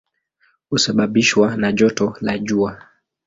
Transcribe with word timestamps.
Husababishwa 0.69 1.57
na 1.57 1.71
joto 1.71 2.13
la 2.21 2.37
jua. 2.39 2.83